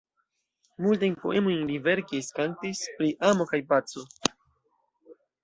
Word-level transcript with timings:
Multajn 0.85 1.17
poemojn 1.25 1.61
li 1.71 1.77
verkis, 1.89 2.31
kantis 2.39 2.81
pri 2.97 3.11
amo 3.31 3.49
kaj 3.53 3.61
paco. 3.75 4.09